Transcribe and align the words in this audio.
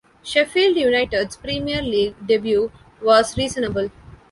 Sheffield 0.23 0.77
United's 0.77 1.37
Premier 1.37 1.83
League 1.83 2.15
debut 2.25 2.71
was 3.03 3.37
reasonable. 3.37 3.91